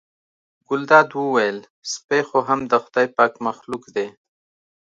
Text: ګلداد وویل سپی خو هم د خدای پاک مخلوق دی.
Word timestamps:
ګلداد 0.67 1.09
وویل 1.13 1.57
سپی 1.91 2.21
خو 2.27 2.39
هم 2.47 2.59
د 2.71 2.73
خدای 2.83 3.07
پاک 3.17 3.33
مخلوق 3.47 3.83
دی. 3.95 4.07